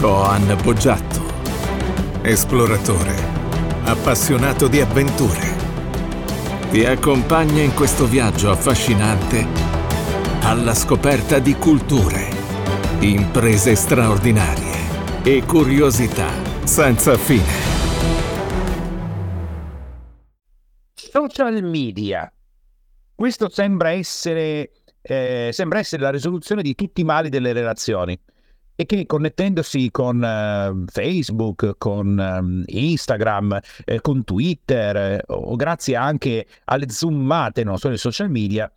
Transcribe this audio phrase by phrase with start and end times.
[0.00, 1.20] Coan Boggiatto,
[2.22, 3.16] esploratore,
[3.82, 5.56] appassionato di avventure.
[6.70, 9.44] Ti accompagna in questo viaggio affascinante
[10.42, 12.28] alla scoperta di culture,
[13.00, 16.30] imprese straordinarie e curiosità
[16.62, 17.52] senza fine.
[20.94, 22.32] Social media.
[23.16, 24.70] Questo sembra essere,
[25.02, 28.16] eh, sembra essere la risoluzione di tutti i mali delle relazioni
[28.80, 35.96] e che connettendosi con uh, Facebook, con um, Instagram, eh, con Twitter eh, o grazie
[35.96, 38.70] anche alle zoomate no, sui social media,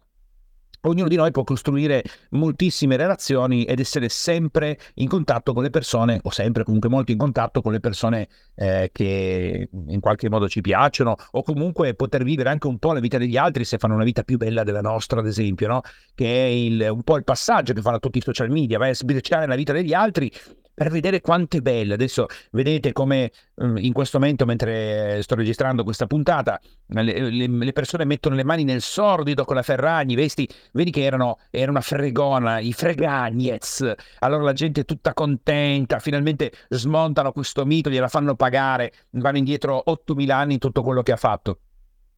[0.83, 6.19] Ognuno di noi può costruire moltissime relazioni ed essere sempre in contatto con le persone,
[6.23, 10.61] o sempre comunque molto in contatto con le persone eh, che in qualche modo ci
[10.61, 14.03] piacciono, o comunque poter vivere anche un po' la vita degli altri se fanno una
[14.03, 15.81] vita più bella della nostra, ad esempio, no?
[16.15, 18.95] che è il, un po' il passaggio che fanno tutti i social media, vai a
[18.95, 20.31] sbirciare la vita degli altri
[20.73, 21.93] per vedere quanto è bella.
[21.93, 23.31] Adesso vedete come
[23.63, 28.43] mm, in questo momento, mentre sto registrando questa puntata, le, le, le persone mettono le
[28.43, 33.93] mani nel sordido con la Ferragni, vesti, vedi che erano, era una fregona, i fregagnez.
[34.19, 39.83] Allora la gente è tutta contenta, finalmente smontano questo mito, gliela fanno pagare, vanno indietro
[39.85, 41.59] 8.000 anni in tutto quello che ha fatto.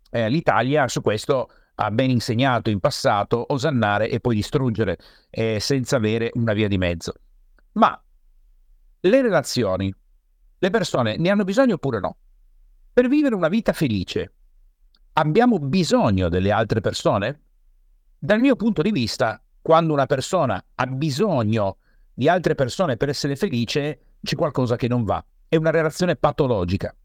[0.09, 4.97] Eh, L'Italia su questo ha ben insegnato in passato osannare e poi distruggere
[5.29, 7.13] eh, senza avere una via di mezzo.
[7.73, 7.99] Ma
[9.09, 9.93] le relazioni,
[10.57, 12.15] le persone ne hanno bisogno oppure no?
[12.93, 14.31] Per vivere una vita felice,
[15.13, 17.41] abbiamo bisogno delle altre persone?
[18.17, 21.77] Dal mio punto di vista, quando una persona ha bisogno
[22.13, 25.23] di altre persone per essere felice, c'è qualcosa che non va.
[25.49, 26.95] È una relazione patologica.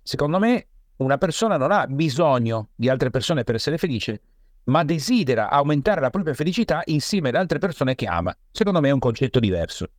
[0.00, 0.66] Secondo me,
[0.98, 4.20] una persona non ha bisogno di altre persone per essere felice,
[4.64, 8.36] ma desidera aumentare la propria felicità insieme ad altre persone che ama.
[8.52, 9.90] Secondo me è un concetto diverso.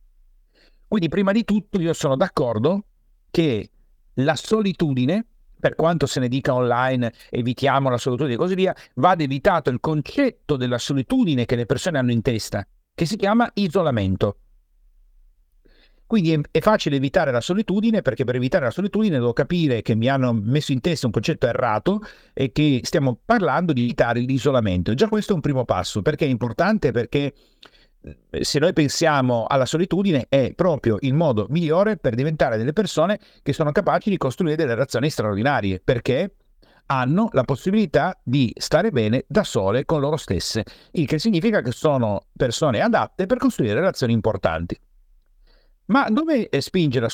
[0.90, 2.82] Quindi prima di tutto io sono d'accordo
[3.30, 3.70] che
[4.14, 5.24] la solitudine,
[5.60, 9.78] per quanto se ne dica online, evitiamo la solitudine e così via, va evitato il
[9.78, 14.38] concetto della solitudine che le persone hanno in testa, che si chiama isolamento.
[16.06, 20.08] Quindi è, facile evitare la solitudine perché per evitare la solitudine devo capire che mi
[20.08, 22.00] hanno messo in testa un concetto errato
[22.34, 24.92] e che stiamo parlando di evitare l'isolamento.
[24.94, 27.32] Già questo è un primo passo perché è importante perché
[28.40, 33.52] se noi pensiamo alla solitudine, è proprio il modo migliore per diventare delle persone che
[33.52, 36.34] sono capaci di costruire delle relazioni straordinarie, perché
[36.86, 41.72] hanno la possibilità di stare bene da sole con loro stesse, il che significa che
[41.72, 44.78] sono persone adatte per costruire relazioni importanti.
[45.90, 47.08] Ma dove spinge la,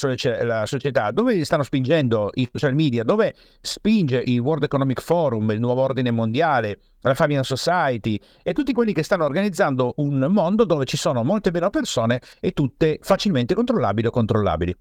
[0.45, 1.11] la, società?
[1.11, 3.05] Dove stanno spingendo i social media?
[3.05, 8.75] Dove spinge il World Economic Forum, il nuovo ordine mondiale, la Fabian Society e tutti
[8.75, 13.55] quelli che stanno organizzando un mondo dove ci sono molte meno persone e tutte facilmente
[13.55, 14.77] controllabili o controllabili?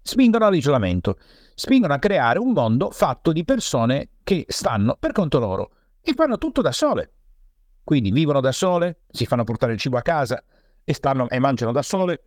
[0.00, 1.18] Spingono all'isolamento,
[1.56, 6.38] spingono a creare un mondo fatto di persone che stanno per conto loro e fanno
[6.38, 7.12] tutto da sole.
[7.82, 10.40] Quindi vivono da sole, si fanno portare il cibo a casa
[10.84, 12.22] e, stanno, e mangiano da sole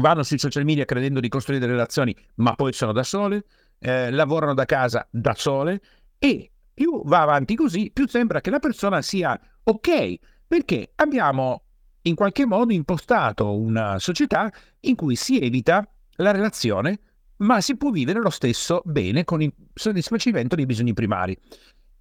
[0.00, 3.44] vanno sui social media credendo di costruire delle relazioni, ma poi sono da sole,
[3.78, 5.80] eh, lavorano da casa da sole
[6.18, 10.14] e più va avanti così, più sembra che la persona sia ok,
[10.46, 11.62] perché abbiamo
[12.02, 16.98] in qualche modo impostato una società in cui si evita la relazione,
[17.38, 21.36] ma si può vivere lo stesso bene con il soddisfacimento dei bisogni primari.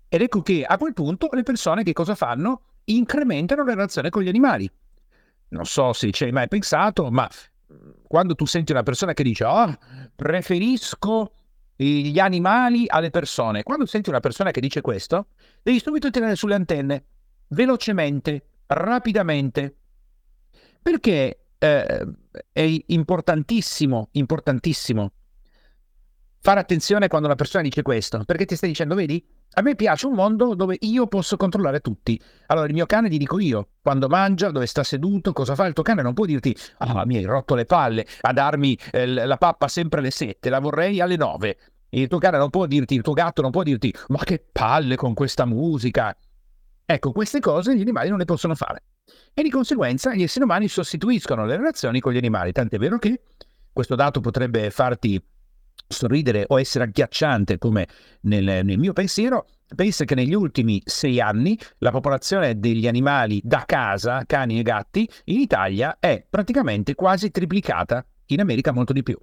[0.10, 2.62] Ed ecco che a quel punto le persone che cosa fanno?
[2.86, 4.70] Incrementano la relazione con gli animali.
[5.50, 7.28] Non so se ci hai mai pensato, ma
[8.08, 9.78] quando tu senti una persona che dice oh,
[10.16, 11.34] preferisco
[11.76, 15.28] gli animali alle persone, quando senti una persona che dice questo,
[15.62, 17.06] devi subito tirare sulle antenne,
[17.48, 19.76] velocemente, rapidamente,
[20.82, 22.08] perché eh,
[22.52, 25.12] è importantissimo, importantissimo
[26.44, 30.08] fare attenzione quando una persona dice questo, perché ti stai dicendo, vedi, a me piace
[30.08, 32.22] un mondo dove io posso controllare tutti.
[32.48, 35.68] Allora, il mio cane gli dico io, quando mangia, dove sta seduto, cosa fa.
[35.68, 39.06] Il tuo cane non può dirti, ah, mi hai rotto le palle a darmi eh,
[39.06, 41.58] la pappa sempre alle sette, la vorrei alle nove.
[41.92, 44.98] Il tuo cane non può dirti, il tuo gatto non può dirti, ma che palle
[44.98, 46.14] con questa musica.
[46.86, 48.84] Ecco, queste cose gli animali non le possono fare.
[49.34, 52.52] E di conseguenza gli esseri umani sostituiscono le relazioni con gli animali.
[52.52, 53.22] Tant'è vero che
[53.72, 55.24] questo dato potrebbe farti
[55.88, 57.88] sorridere o essere agghiacciante come
[58.22, 63.64] nel, nel mio pensiero, pensa che negli ultimi sei anni la popolazione degli animali da
[63.66, 69.18] casa, cani e gatti, in Italia è praticamente quasi triplicata, in America molto di più.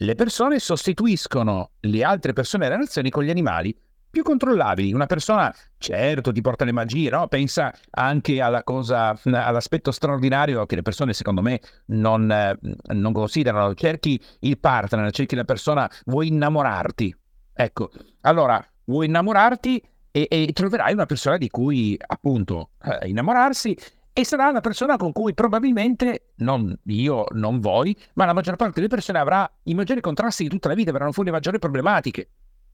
[0.00, 3.76] Le persone sostituiscono le altre persone e le relazioni con gli animali
[4.10, 4.92] più controllabili.
[4.92, 7.28] Una persona, certo, ti porta le magie, no?
[7.28, 12.58] Pensa anche alla cosa, all'aspetto straordinario che le persone, secondo me, non, eh,
[12.94, 13.74] non considerano.
[13.74, 17.14] Cerchi il partner, cerchi la persona, vuoi innamorarti.
[17.54, 17.90] Ecco,
[18.22, 23.76] allora, vuoi innamorarti e, e troverai una persona di cui, appunto, eh, innamorarsi
[24.12, 28.74] e sarà una persona con cui probabilmente, non io, non voi, ma la maggior parte
[28.74, 32.30] delle persone avrà i maggiori contrasti di tutta la vita, avranno fuori le maggiori problematiche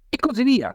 [0.08, 0.74] e così via.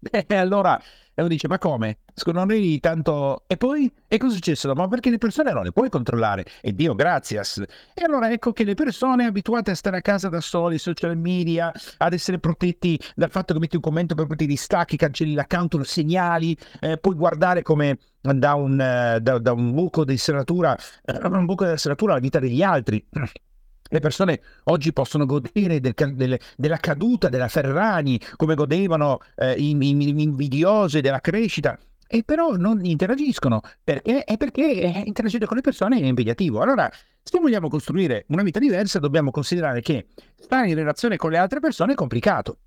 [0.26, 0.80] E allora
[1.20, 1.98] uno dice, ma come?
[2.26, 3.44] Non eri tanto...
[3.46, 3.90] E poi?
[4.08, 4.72] E cosa è successo?
[4.74, 6.44] Ma perché le persone non le puoi controllare?
[6.60, 7.62] E Dio grazias.
[7.94, 11.72] E allora ecco che le persone abituate a stare a casa da soli, social media,
[11.98, 15.84] ad essere protetti dal fatto che metti un commento per ti distacchi, cancelli l'account, lo
[15.84, 21.26] segnali, eh, puoi guardare come da un, uh, da, da un buco di serratura, uh,
[21.32, 23.04] un buco della serratura la vita degli altri.
[23.92, 29.76] Le persone oggi possono godere del, del, della caduta della Ferrari come godevano eh, i,
[29.76, 31.76] i, invidiose della crescita,
[32.06, 34.22] e però non interagiscono perché?
[34.24, 36.60] È perché eh, interagire con le persone è impegnativo.
[36.60, 36.90] Allora,
[37.22, 40.06] se vogliamo costruire una vita diversa, dobbiamo considerare che
[40.36, 42.58] stare in relazione con le altre persone è complicato,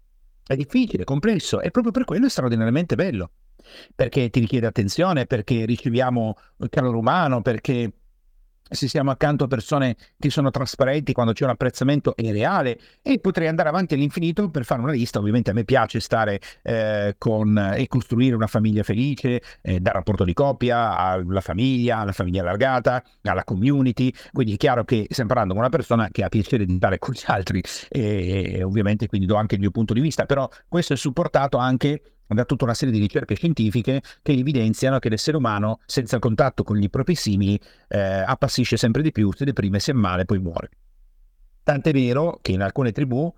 [0.46, 3.32] è difficile, complesso, e proprio per quello è straordinariamente bello.
[3.96, 7.92] Perché ti richiede attenzione, perché riceviamo il calore umano, perché
[8.70, 13.20] se siamo accanto a persone che sono trasparenti, quando c'è un apprezzamento è reale e
[13.20, 15.20] potrei andare avanti all'infinito per fare una lista.
[15.20, 20.24] Ovviamente a me piace stare eh, con e costruire una famiglia felice, eh, dal rapporto
[20.24, 24.12] di coppia alla famiglia, alla famiglia allargata, alla community.
[24.32, 27.14] Quindi è chiaro che stiamo parlando con una persona che ha piacere di stare con
[27.14, 30.94] gli altri e, e ovviamente quindi do anche il mio punto di vista, però questo
[30.94, 32.02] è supportato anche
[32.34, 36.78] da tutta una serie di ricerche scientifiche che evidenziano che l'essere umano, senza contatto con
[36.78, 40.70] gli propri simili, eh, appassisce sempre di più, si deprime, si è male, poi muore.
[41.64, 43.34] Tant'è vero che in alcune tribù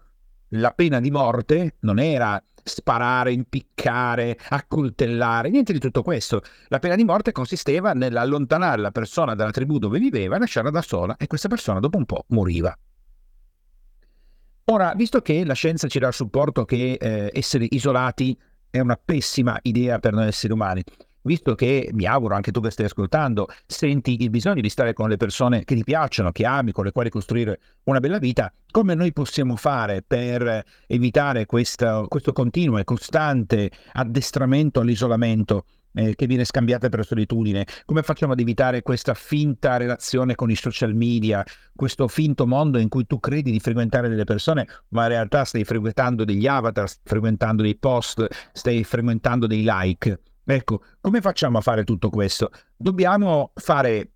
[0.49, 6.41] la pena di morte non era sparare, impiccare, accoltellare, niente di tutto questo.
[6.69, 10.81] La pena di morte consisteva nell'allontanare la persona dalla tribù dove viveva e lasciarla da
[10.81, 12.75] sola e questa persona dopo un po' moriva.
[14.67, 18.35] Ora, visto che la scienza ci dà il supporto che eh, essere isolati
[18.75, 20.83] è una pessima idea per noi esseri umani.
[21.21, 25.07] Visto che mi auguro anche tu che stai ascoltando, senti il bisogno di stare con
[25.07, 28.93] le persone che ti piacciono, che ami, con le quali costruire una bella vita, come
[28.93, 35.65] noi possiamo fare per evitare questo, questo continuo e costante addestramento all'isolamento
[35.95, 37.65] eh, che viene scambiata per solitudine?
[37.85, 41.43] Come facciamo ad evitare questa finta relazione con i social media,
[41.75, 45.63] questo finto mondo in cui tu credi di frequentare delle persone, ma in realtà stai
[45.63, 50.19] frequentando degli avatar, stai frequentando dei post, stai frequentando dei like?
[50.43, 52.51] Ecco, come facciamo a fare tutto questo?
[52.77, 54.11] Dobbiamo fare,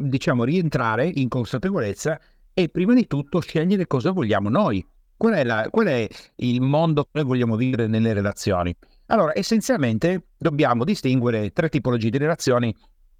[0.00, 2.20] diciamo, rientrare in consapevolezza
[2.54, 4.86] e prima di tutto scegliere cosa vogliamo noi.
[5.16, 6.06] Qual è, la, qual è
[6.36, 8.74] il mondo che vogliamo vivere nelle relazioni?
[9.06, 12.74] Allora, essenzialmente dobbiamo distinguere tre tipologie di relazioni,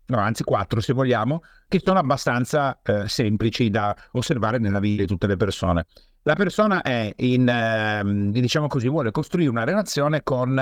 [0.06, 5.08] no, anzi quattro se vogliamo, che sono abbastanza eh, semplici da osservare nella vita di
[5.08, 5.86] tutte le persone.
[6.22, 10.56] La persona è in, eh, diciamo così, vuole costruire una relazione con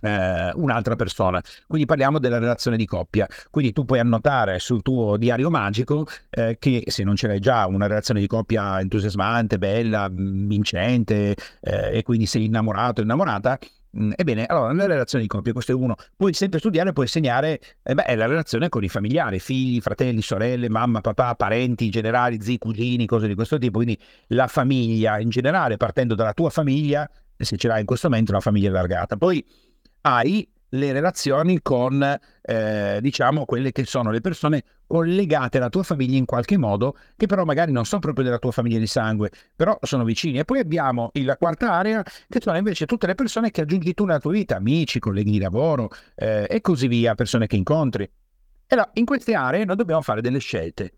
[0.00, 1.40] eh, un'altra persona.
[1.66, 3.28] Quindi parliamo della relazione di coppia.
[3.50, 7.66] Quindi tu puoi annotare sul tuo diario magico eh, che se non ce l'hai già
[7.66, 13.83] una relazione di coppia entusiasmante, bella, vincente eh, e quindi sei innamorato, innamorata, Mm,
[14.16, 17.94] ebbene, allora, nella relazione di coppia, questo è uno, puoi sempre studiare, puoi segnare, eh
[17.94, 22.58] beh, è la relazione con i familiari, figli, fratelli, sorelle, mamma, papà, parenti generali, zii,
[22.58, 23.98] cugini, cose di questo tipo, quindi
[24.28, 28.40] la famiglia in generale, partendo dalla tua famiglia, se ce l'hai in questo momento, una
[28.40, 29.16] famiglia allargata.
[29.16, 29.44] Poi
[30.02, 32.02] hai le relazioni con,
[32.42, 37.26] eh, diciamo, quelle che sono le persone collegate alla tua famiglia in qualche modo, che
[37.26, 40.38] però magari non sono proprio della tua famiglia di sangue, però sono vicini.
[40.38, 44.04] E poi abbiamo la quarta area, che sono invece tutte le persone che aggiungi tu
[44.04, 48.04] nella tua vita, amici, colleghi di lavoro eh, e così via, persone che incontri.
[48.04, 48.10] E
[48.68, 50.92] allora, in queste aree noi dobbiamo fare delle scelte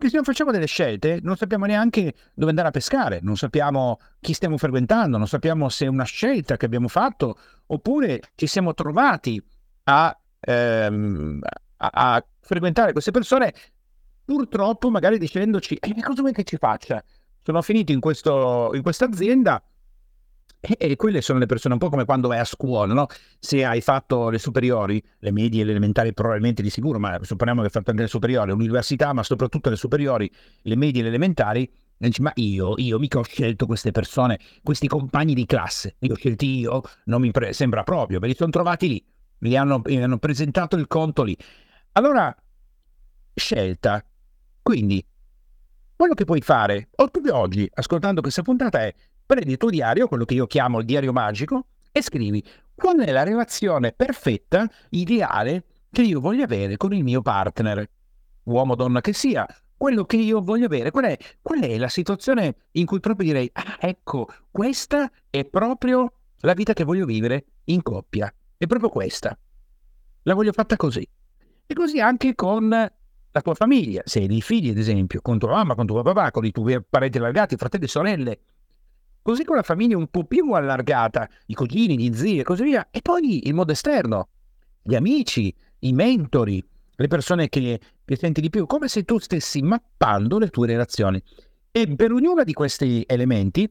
[0.00, 1.20] che se non facciamo delle scelte.
[1.22, 5.84] Non sappiamo neanche dove andare a pescare, non sappiamo chi stiamo frequentando, non sappiamo se
[5.84, 9.40] è una scelta che abbiamo fatto oppure ci siamo trovati
[9.84, 11.38] a, ehm,
[11.76, 13.52] a, a frequentare queste persone
[14.24, 17.02] purtroppo magari dicendoci eh, cosa vuoi che ci faccia?
[17.42, 19.62] Sono finito in, questo, in questa azienda
[20.60, 23.06] e, quelle sono le persone un po' come quando vai a scuola, no?
[23.38, 27.60] Se hai fatto le superiori, le medie e le elementari probabilmente di sicuro, ma supponiamo
[27.60, 30.30] che hai fatto anche le superiori, l'università, ma soprattutto le superiori,
[30.62, 34.86] le medie e le elementari, dici, ma io, io mica ho scelto queste persone, questi
[34.86, 38.50] compagni di classe, li ho scelti io, non mi pre- sembra proprio, me li sono
[38.50, 39.04] trovati lì,
[39.38, 41.36] mi hanno, mi hanno presentato il conto lì.
[41.92, 42.34] Allora,
[43.34, 44.04] scelta.
[44.62, 45.04] Quindi,
[45.96, 48.94] quello che puoi fare, proprio oggi, ascoltando questa puntata, è
[49.30, 52.44] prendi il tuo diario, quello che io chiamo il diario magico, e scrivi
[52.74, 57.88] qual è la relazione perfetta, ideale, che io voglio avere con il mio partner,
[58.44, 59.46] uomo o donna che sia,
[59.76, 63.48] quello che io voglio avere, qual è, qual è la situazione in cui proprio direi,
[63.52, 69.38] ah, ecco, questa è proprio la vita che voglio vivere in coppia, è proprio questa,
[70.22, 71.08] la voglio fatta così.
[71.66, 75.50] E così anche con la tua famiglia, se hai dei figli ad esempio, con tua
[75.50, 78.40] mamma, con tuo papà, con i tuoi parenti allargati, fratelli e sorelle,
[79.22, 82.88] così con la famiglia un po' più allargata, i cugini, gli zii e così via,
[82.90, 84.28] e poi il modo esterno,
[84.82, 89.62] gli amici, i mentori, le persone che, che senti di più, come se tu stessi
[89.62, 91.22] mappando le tue relazioni.
[91.70, 93.70] E per ognuno di questi elementi,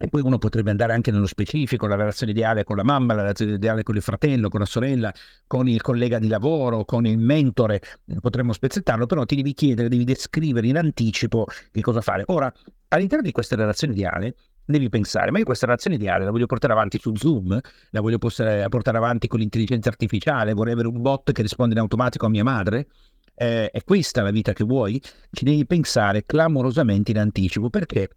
[0.00, 3.22] e poi uno potrebbe andare anche nello specifico, la relazione ideale con la mamma, la
[3.22, 5.12] relazione ideale con il fratello, con la sorella,
[5.46, 7.80] con il collega di lavoro, con il mentore,
[8.20, 12.22] potremmo spezzettarlo, però ti devi chiedere, devi descrivere in anticipo che cosa fare.
[12.26, 12.52] Ora,
[12.88, 14.36] all'interno di questa relazione ideale,
[14.72, 17.58] devi pensare, ma io questa relazione ideale la voglio portare avanti su Zoom,
[17.90, 22.26] la voglio portare avanti con l'intelligenza artificiale, vorrei avere un bot che risponde in automatico
[22.26, 22.88] a mia madre?
[23.34, 25.00] Eh, è questa la vita che vuoi?
[25.30, 28.10] Ci devi pensare clamorosamente in anticipo, perché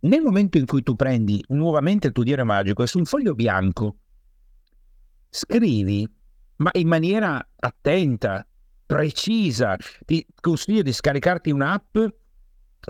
[0.00, 3.34] nel momento in cui tu prendi nuovamente il tuo diario magico e su un foglio
[3.34, 3.96] bianco
[5.30, 6.08] scrivi,
[6.56, 8.46] ma in maniera attenta,
[8.86, 9.76] precisa,
[10.06, 11.98] ti consiglio di scaricarti un'app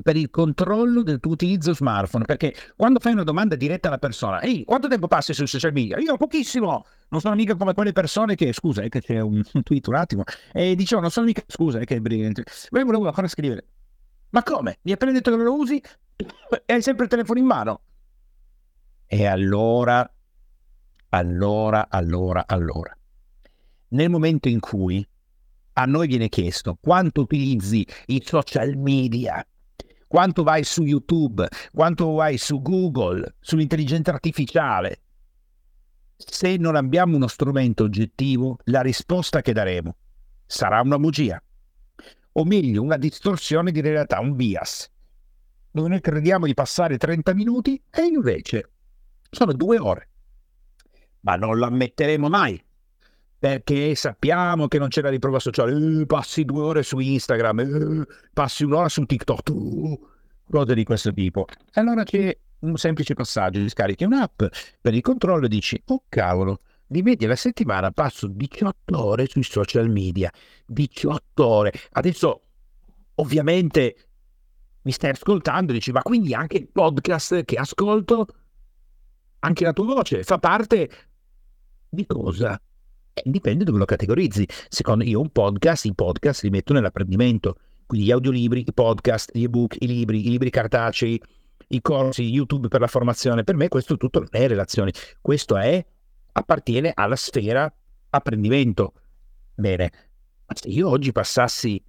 [0.03, 4.41] per il controllo del tuo utilizzo smartphone, perché quando fai una domanda diretta alla persona,
[4.41, 5.99] ehi, quanto tempo passi sui social media?
[5.99, 9.87] Io pochissimo, non sono mica come quelle persone che, scusa, è che c'è un, tweet
[9.89, 13.07] un attimo, e dicevo, non sono mica, scusa, è che è brillante, ma io volevo
[13.07, 13.67] ancora scrivere,
[14.31, 14.79] ma come?
[14.83, 15.83] Mi hai appena detto che lo usi
[16.67, 17.81] e hai sempre il telefono in mano?
[19.07, 20.09] E allora,
[21.11, 22.97] allora, allora, allora,
[23.89, 25.07] nel momento in cui
[25.73, 29.47] a noi viene chiesto quanto utilizzi i social media,
[30.09, 35.03] quanto vai su YouTube, quanto vai su Google, sull'intelligenza artificiale.
[36.17, 39.97] Se non abbiamo uno strumento oggettivo, la risposta che daremo
[40.45, 41.41] sarà una bugia,
[42.33, 44.91] o meglio, una distorsione di realtà, un bias,
[45.71, 48.71] dove noi crediamo di passare 30 minuti e invece
[49.31, 50.09] sono due ore.
[51.21, 52.61] Ma non lo ammetteremo mai,
[53.39, 58.07] perché sappiamo che non c'è la riprova sociale, eh, passi due ore su Instagram, eh,
[58.33, 60.09] passi un'ora su TikTok, uh,
[60.51, 61.47] cose di questo tipo.
[61.75, 64.43] Allora c'è un semplice passaggio, scarichi un'app
[64.81, 69.45] per il controllo e dici, oh cavolo, di media alla settimana passo 18 ore sui
[69.45, 70.33] social media,
[70.67, 71.73] 18 ore.
[71.93, 72.43] Adesso
[73.17, 73.97] ovviamente
[74.83, 78.27] mi stai ascoltando e dici, ma quindi anche il podcast che ascolto,
[79.41, 80.91] anche la tua voce, fa parte
[81.89, 82.61] di cosa?
[83.25, 84.47] Dipende dove lo categorizzi.
[84.69, 87.57] Secondo io un podcast, i podcast li metto nell'apprendimento,
[87.87, 91.21] quindi gli audiolibri, i podcast, gli ebook, i libri, i libri cartacei,
[91.69, 93.45] i corsi, YouTube per la formazione.
[93.45, 95.85] Per me questo tutto non è relazioni, questo è,
[96.33, 97.73] appartiene alla sfera
[98.11, 98.93] apprendimento.
[99.55, 99.91] Bene,
[100.55, 101.83] se io oggi passassi,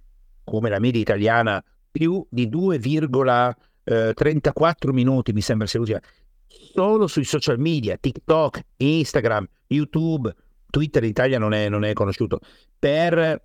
[0.44, 5.80] come la media italiana, più di 2,34 minuti, mi sembra sia
[6.46, 10.34] solo sui social media, TikTok, Instagram, YouTube,
[10.70, 12.40] Twitter in Italia non è, non è conosciuto,
[12.78, 13.42] per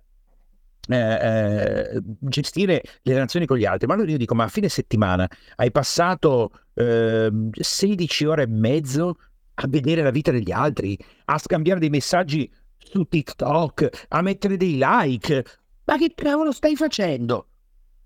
[0.88, 3.86] eh, eh, gestire le relazioni con gli altri.
[3.86, 9.18] Ma allora io dico, ma a fine settimana hai passato eh, 16 ore e mezzo
[9.54, 14.78] a vedere la vita degli altri, a scambiare dei messaggi su TikTok, a mettere dei
[14.78, 15.44] like.
[15.84, 17.48] Ma che cavolo stai facendo?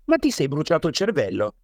[0.05, 1.55] Ma ti sei bruciato il cervello?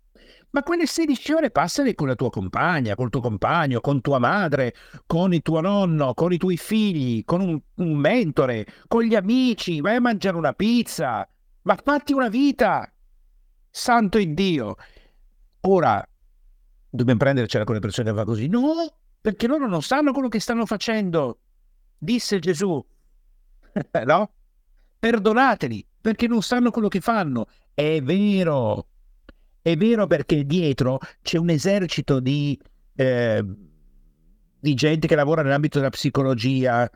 [0.52, 4.74] Ma quelle 16 ore passale con la tua compagna, col tuo compagno, con tua madre,
[5.06, 9.82] con il tuo nonno, con i tuoi figli, con un, un mentore, con gli amici,
[9.82, 11.28] vai a mangiare una pizza,
[11.64, 12.92] ma fatti una vita!
[13.70, 14.76] Santo Dio!
[15.62, 16.08] Ora,
[16.90, 18.48] dobbiamo prendercela con le persone che va così?
[18.48, 18.74] No,
[19.20, 21.40] perché loro non sanno quello che stanno facendo,
[21.98, 22.84] disse Gesù.
[24.06, 24.32] no?
[24.98, 27.48] Perdonateli, perché non sanno quello che fanno.
[27.74, 28.88] È vero,
[29.68, 32.58] è vero perché dietro c'è un esercito di,
[32.96, 33.44] eh,
[34.60, 36.90] di gente che lavora nell'ambito della psicologia,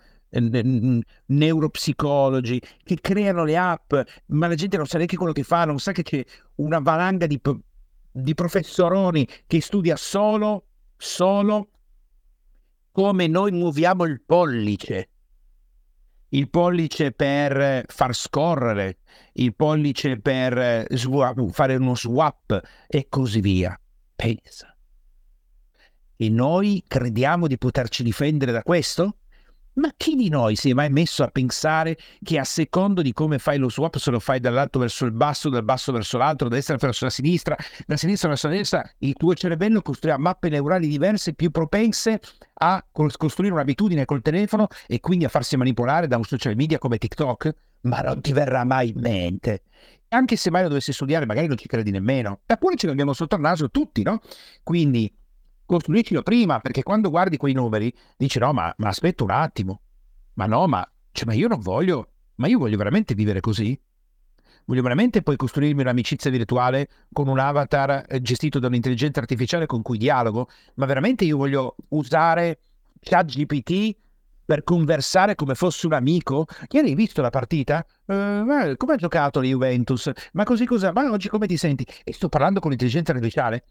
[1.26, 3.94] neuropsicologi che creano le app,
[4.28, 6.24] ma la gente non sa neanche quello che fa, non sa che c'è
[6.56, 7.42] una valanga di,
[8.10, 11.72] di professoroni che studia solo, solo
[12.94, 15.10] come noi muoviamo il pollice
[16.34, 19.00] il pollice per far scorrere,
[19.34, 23.78] il pollice per swap, fare uno swap e così via.
[24.16, 24.76] Pensa.
[26.16, 29.18] E noi crediamo di poterci difendere da questo?
[29.74, 33.40] Ma chi di noi si è mai messo a pensare che a secondo di come
[33.40, 36.56] fai lo swap, se lo fai dall'alto verso il basso, dal basso verso l'alto, da
[36.56, 40.88] destra verso la sinistra, da sinistra verso la destra, il tuo cervello costruirà mappe neurali
[40.88, 42.20] diverse più propense
[42.54, 46.98] a costruire un'abitudine col telefono e quindi a farsi manipolare da un social media come
[46.98, 47.54] TikTok?
[47.82, 49.64] Ma non ti verrà mai in mente.
[50.10, 52.42] Anche se mai lo dovessi studiare, magari non ci credi nemmeno.
[52.46, 54.20] Eppure ce l'abbiamo sotto il naso tutti, no?
[54.62, 55.12] Quindi
[55.72, 59.82] costruiscilo prima, perché quando guardi quei numeri dici no, ma, ma aspetta un attimo,
[60.34, 63.80] ma no, ma, cioè, ma io non voglio, ma io voglio veramente vivere così?
[64.66, 69.82] Voglio veramente poi costruirmi un'amicizia virtuale con un avatar eh, gestito da un'intelligenza artificiale con
[69.82, 70.50] cui dialogo?
[70.76, 72.60] Ma veramente io voglio usare
[73.00, 73.96] ChatGPT
[74.44, 76.48] per conversare come fosse un amico?
[76.70, 77.86] Ieri hai visto la partita?
[78.06, 80.12] Uh, come ha giocato la Juventus?
[80.34, 80.92] Ma così cosa?
[80.92, 81.88] Ma oggi come ti senti?
[82.04, 83.64] E sto parlando con l'intelligenza artificiale?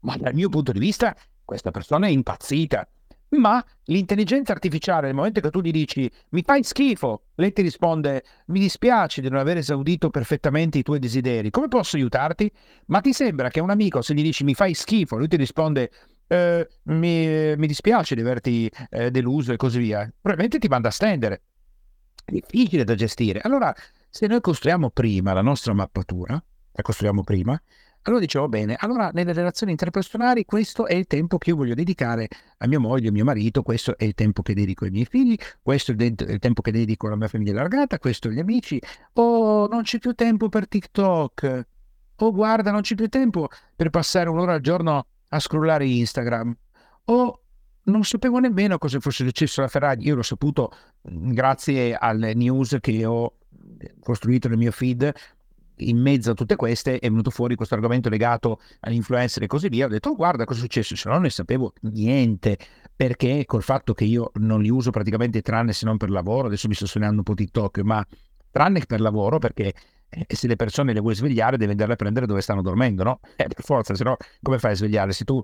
[0.00, 1.14] Ma dal mio punto di vista
[1.44, 2.86] questa persona è impazzita.
[3.32, 8.24] Ma l'intelligenza artificiale, nel momento che tu gli dici mi fai schifo, lei ti risponde
[8.46, 12.52] mi dispiace di non aver esaudito perfettamente i tuoi desideri, come posso aiutarti?
[12.86, 15.90] Ma ti sembra che un amico, se gli dici mi fai schifo, lui ti risponde
[16.26, 20.92] eh, mi, mi, dispiace di averti eh, deluso e così via, probabilmente ti manda a
[20.92, 21.42] stendere.
[22.24, 23.40] È difficile da gestire.
[23.40, 23.74] Allora,
[24.08, 27.60] se noi costruiamo prima la nostra mappatura, la costruiamo prima,
[28.02, 32.28] allora dicevo, bene, allora nelle relazioni interpersonali questo è il tempo che io voglio dedicare
[32.58, 35.36] a mia moglie, a mio marito, questo è il tempo che dedico ai miei figli,
[35.62, 38.80] questo è il, tempo che dedico alla mia famiglia allargata, questo agli amici,
[39.14, 41.66] oh, non c'è più tempo per TikTok,
[42.16, 46.56] oh, guarda, non c'è più tempo per passare un'ora al giorno a scrollare Instagram,
[47.04, 47.40] o
[47.84, 53.04] non sapevo nemmeno cosa fosse successo alla Ferrari, io l'ho saputo grazie alle news che
[53.04, 53.34] ho
[54.00, 55.12] costruito nel mio feed
[55.76, 59.86] in mezzo a tutte queste è venuto fuori questo argomento legato all'influencer e così via.
[59.86, 62.58] Ho detto, oh, guarda cosa è successo, se no non ne sapevo niente,
[62.94, 66.68] perché col fatto che io non li uso praticamente tranne se non per lavoro, adesso
[66.68, 68.04] mi sto suonando un po' TikTok, ma
[68.50, 69.72] tranne per lavoro, perché
[70.08, 73.20] eh, se le persone le vuoi svegliare devi andarle a prendere dove stanno dormendo, no?
[73.36, 75.12] Eh, per forza, se no come fai a svegliare?
[75.12, 75.42] Se tu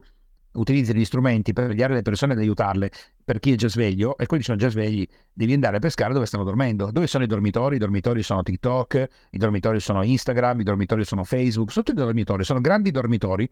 [0.53, 2.91] utilizzi gli strumenti per svegliare le persone ed aiutarle
[3.25, 6.27] per chi è già sveglio e quelli sono già svegli, devi andare a pescare dove
[6.27, 6.91] stanno dormendo.
[6.91, 7.77] Dove sono i dormitori?
[7.77, 12.45] I dormitori sono TikTok, i dormitori sono Instagram, i dormitori sono Facebook, tutti i dormitori,
[12.45, 13.49] sono grandi dormitori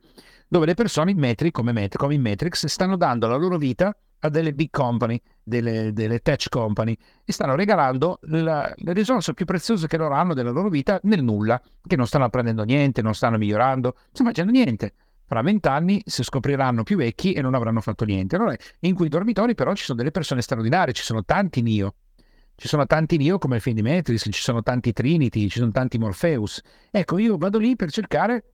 [0.49, 3.95] dove le persone in Metric, come, Met- come in Matrix, stanno dando la loro vita
[4.21, 9.45] a delle big company, delle, delle tech company e stanno regalando la, le risorse più
[9.45, 13.15] preziose che loro hanno della loro vita nel nulla, che non stanno apprendendo niente, non
[13.15, 14.95] stanno migliorando, non stanno facendo niente
[15.27, 18.37] fra vent'anni si scopriranno più vecchi e non avranno fatto niente.
[18.37, 21.95] Allora, in quei dormitori però ci sono delle persone straordinarie, ci sono tanti Nio.
[22.55, 25.73] Ci sono tanti Nio come il film di Matrix, ci sono tanti Trinity, ci sono
[25.73, 26.63] tanti Morpheus.
[26.91, 28.53] Ecco, io vado lì per cercare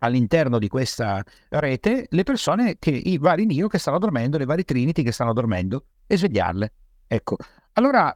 [0.00, 4.64] all'interno di questa rete le persone che, i vari Nio che stanno dormendo, le varie
[4.64, 6.72] Trinity che stanno dormendo e svegliarle.
[7.06, 7.36] Ecco,
[7.74, 8.14] allora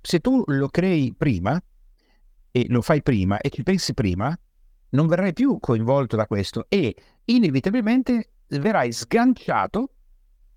[0.00, 1.60] se tu lo crei prima
[2.52, 4.38] e lo fai prima e ci pensi prima,
[4.90, 6.94] non verrai più coinvolto da questo e
[7.24, 9.90] inevitabilmente verrai sganciato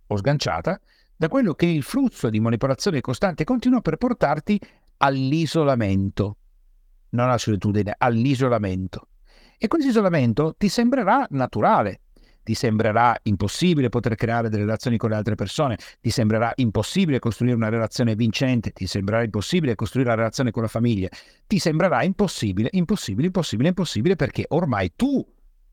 [0.08, 0.80] o sganciata
[1.16, 4.60] da quello che è il flusso di manipolazione costante e continua per portarti
[4.98, 6.38] all'isolamento,
[7.10, 9.08] non alla solitudine, all'isolamento.
[9.58, 12.02] E questo isolamento ti sembrerà naturale,
[12.44, 17.56] ti sembrerà impossibile poter creare delle relazioni con le altre persone, ti sembrerà impossibile costruire
[17.56, 21.10] una relazione vincente, ti sembrerà impossibile costruire una relazione con la famiglia,
[21.48, 25.26] ti sembrerà impossibile, impossibile, impossibile, impossibile perché ormai tu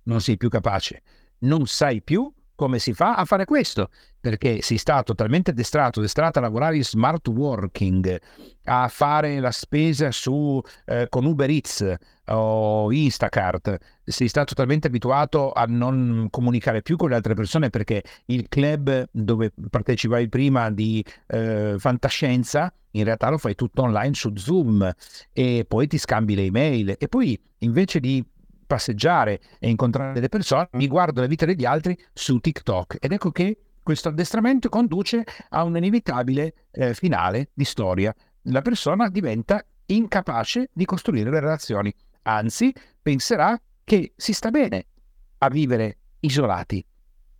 [0.05, 1.03] non sei più capace,
[1.41, 3.91] non sai più come si fa a fare questo?
[4.19, 8.19] Perché sei stato talmente addestrato, addestrata a lavorare in smart working,
[8.65, 11.95] a fare la spesa su, eh, con Uber Eats
[12.29, 18.03] o Instacart, sei stato talmente abituato a non comunicare più con le altre persone perché
[18.27, 24.33] il club dove partecipavi prima di eh, fantascienza, in realtà lo fai tutto online su
[24.35, 24.91] Zoom
[25.33, 28.25] e poi ti scambi le email e poi invece di
[28.67, 33.31] passeggiare e incontrare delle persone, mi guardo la vita degli altri su TikTok ed ecco
[33.31, 38.15] che questo addestramento conduce a un inevitabile eh, finale di storia.
[38.49, 44.87] La persona diventa incapace di costruire le relazioni, anzi penserà che si sta bene
[45.39, 46.85] a vivere isolati.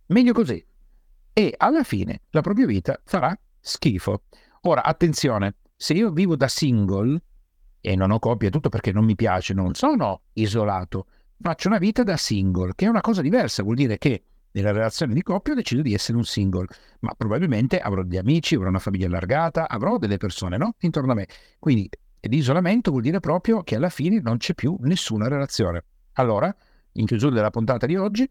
[0.07, 0.65] Meglio così.
[1.33, 4.23] E alla fine la propria vita farà schifo.
[4.61, 7.21] Ora, attenzione, se io vivo da single
[7.81, 11.07] e non ho coppia, tutto perché non mi piace, non sono isolato,
[11.39, 15.13] faccio una vita da single, che è una cosa diversa, vuol dire che nella relazione
[15.13, 16.67] di coppia decido di essere un single,
[17.01, 20.73] ma probabilmente avrò degli amici, avrò una famiglia allargata, avrò delle persone no?
[20.79, 21.27] intorno a me.
[21.59, 21.87] Quindi
[22.21, 25.83] l'isolamento vuol dire proprio che alla fine non c'è più nessuna relazione.
[26.13, 26.53] Allora,
[26.93, 28.27] in chiusura della puntata di oggi,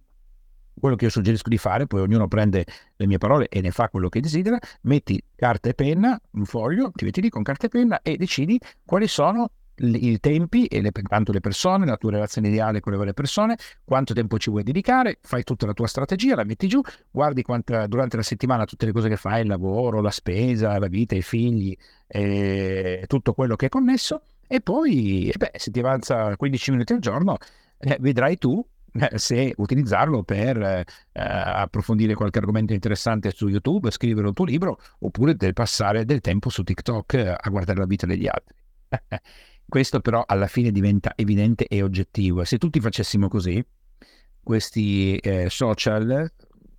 [0.78, 2.66] quello che io suggerisco di fare, poi ognuno prende
[2.96, 6.90] le mie parole e ne fa quello che desidera, metti carta e penna, un foglio,
[6.92, 10.90] ti metti lì con carta e penna e decidi quali sono i tempi e le,
[10.90, 14.62] tanto le persone, la tua relazione ideale con le varie persone, quanto tempo ci vuoi
[14.62, 18.86] dedicare, fai tutta la tua strategia, la metti giù, guardi quanta, durante la settimana tutte
[18.86, 23.56] le cose che fai, il lavoro, la spesa, la vita, i figli, eh, tutto quello
[23.56, 27.36] che è connesso e poi, eh beh, se ti avanza 15 minuti al giorno,
[27.78, 34.28] eh, vedrai tu eh, se utilizzarlo per eh, approfondire qualche argomento interessante su YouTube, scrivere
[34.28, 38.28] un tuo libro, oppure del passare del tempo su TikTok a guardare la vita degli
[38.28, 38.54] altri.
[39.68, 42.44] Questo però alla fine diventa evidente e oggettivo.
[42.44, 43.64] Se tutti facessimo così,
[44.42, 46.30] questi eh, social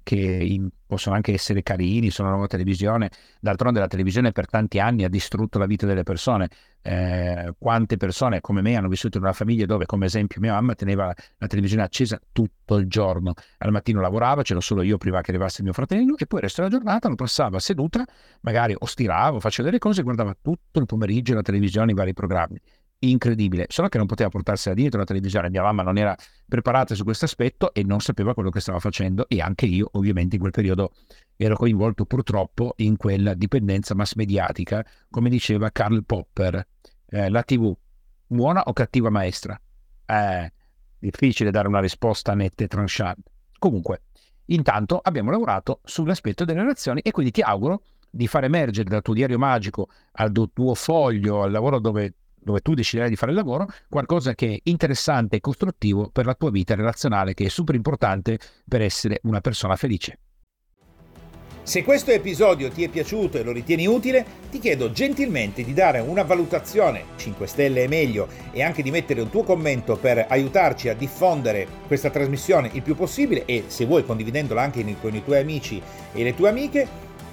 [0.07, 4.79] che in, possono anche essere carini, sono la nuova televisione, d'altronde la televisione per tanti
[4.79, 6.47] anni ha distrutto la vita delle persone.
[6.81, 10.75] Eh, quante persone come me hanno vissuto in una famiglia dove, come esempio, mia mamma
[10.75, 13.33] teneva la televisione accesa tutto il giorno.
[13.57, 16.61] Al mattino lavorava, c'ero solo io prima che arrivasse mio fratello, e poi il resto
[16.61, 18.05] della giornata lo passava seduta,
[18.41, 22.13] magari o stirava o faceva delle cose guardava tutto il pomeriggio la televisione, i vari
[22.13, 22.61] programmi
[22.99, 26.15] incredibile, solo che non poteva portarsela dietro la televisione, mia mamma non era
[26.47, 30.35] preparata su questo aspetto e non sapeva quello che stava facendo e anche io ovviamente
[30.35, 30.93] in quel periodo
[31.35, 36.67] ero coinvolto purtroppo in quella dipendenza mass mediatica, come diceva Karl Popper,
[37.09, 37.75] eh, la tv
[38.25, 39.59] buona o cattiva maestra?
[40.05, 40.51] Eh,
[40.99, 43.31] difficile dare una risposta netta e tranchante.
[43.59, 44.03] Comunque,
[44.45, 49.13] intanto abbiamo lavorato sull'aspetto delle relazioni e quindi ti auguro di far emergere dal tuo
[49.13, 52.13] diario magico al tuo foglio, al lavoro dove
[52.47, 56.33] dove tu deciderai di fare il lavoro, qualcosa che è interessante e costruttivo per la
[56.33, 60.19] tua vita relazionale, che è super importante per essere una persona felice.
[61.67, 65.99] Se questo episodio ti è piaciuto e lo ritieni utile, ti chiedo gentilmente di dare
[65.99, 70.87] una valutazione, 5 stelle è meglio, e anche di mettere un tuo commento per aiutarci
[70.87, 75.39] a diffondere questa trasmissione il più possibile e se vuoi condividendola anche con i tuoi
[75.39, 75.81] amici
[76.13, 76.87] e le tue amiche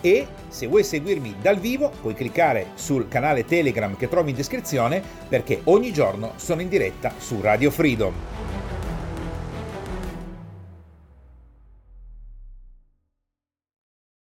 [0.04, 5.02] e se vuoi seguirmi dal vivo puoi cliccare sul canale Telegram che trovi in descrizione
[5.26, 8.12] perché ogni giorno sono in diretta su Radio Freedom.